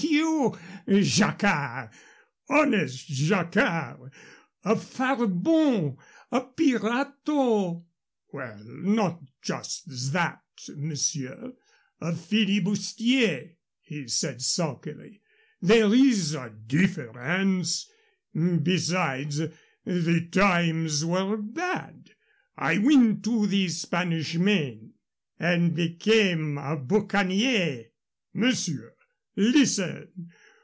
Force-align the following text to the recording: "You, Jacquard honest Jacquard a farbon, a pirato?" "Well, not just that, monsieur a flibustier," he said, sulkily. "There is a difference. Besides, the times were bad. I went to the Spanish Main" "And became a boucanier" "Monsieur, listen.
"You, 0.03 0.57
Jacquard 1.01 1.89
honest 2.49 3.07
Jacquard 3.07 4.11
a 4.65 4.75
farbon, 4.75 5.97
a 6.31 6.41
pirato?" 6.41 7.85
"Well, 8.33 8.63
not 8.65 9.21
just 9.43 10.11
that, 10.11 10.41
monsieur 10.75 11.53
a 12.01 12.13
flibustier," 12.13 13.51
he 13.83 14.07
said, 14.07 14.41
sulkily. 14.41 15.21
"There 15.61 15.93
is 15.93 16.33
a 16.33 16.49
difference. 16.49 17.87
Besides, 18.33 19.41
the 19.85 20.27
times 20.31 21.05
were 21.05 21.37
bad. 21.37 22.09
I 22.57 22.79
went 22.79 23.23
to 23.25 23.45
the 23.47 23.69
Spanish 23.69 24.35
Main" 24.35 24.93
"And 25.39 25.75
became 25.75 26.57
a 26.57 26.75
boucanier" 26.75 27.85
"Monsieur, 28.33 28.95
listen. 29.37 30.27